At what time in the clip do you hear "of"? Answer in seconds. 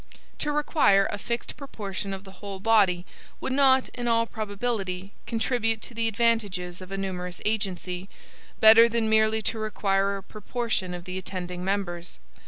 2.11-2.23, 6.81-6.91, 10.95-11.03